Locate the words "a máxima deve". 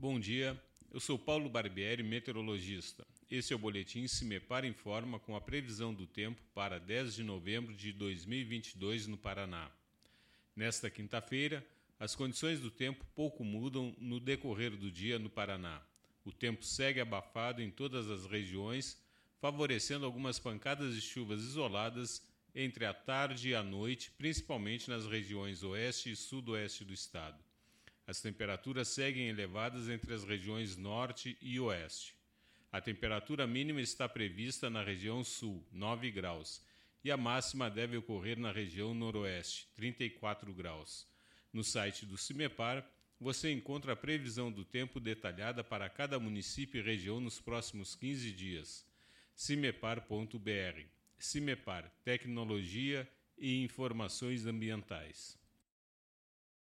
37.10-37.98